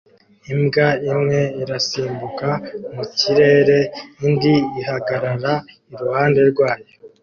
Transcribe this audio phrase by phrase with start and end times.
[0.53, 2.49] Imbwa imwe irasimbuka
[2.93, 3.77] mu kirere
[4.25, 5.53] indi ihagarara
[5.91, 6.87] iruhande rwayo